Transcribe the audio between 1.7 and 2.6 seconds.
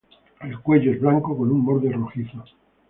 rojizo.